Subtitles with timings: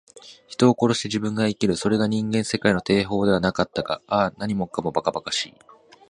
[0.47, 1.75] 人を殺して自分が生きる。
[1.75, 4.01] それが人間世界の定法ではなかったか。
[4.07, 5.55] ああ、何もかも、ばかばかしい。